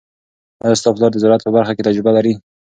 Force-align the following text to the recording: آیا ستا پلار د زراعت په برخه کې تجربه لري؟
آیا 0.65 0.79
ستا 0.79 0.89
پلار 0.95 1.11
د 1.13 1.17
زراعت 1.23 1.41
په 1.45 1.51
برخه 1.55 1.73
کې 1.75 1.85
تجربه 1.87 2.11
لري؟ 2.17 2.33